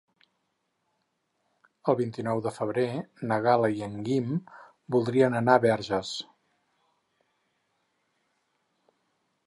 El 1.93 1.97
vint-i-nou 1.99 2.41
de 2.47 2.53
febrer 2.55 2.87
na 3.31 3.37
Gal·la 3.49 3.71
i 3.75 3.85
en 3.89 3.99
Guim 4.09 4.33
voldrien 4.97 5.39
anar 5.43 5.59
a 5.59 5.67
Verges. 5.69 6.19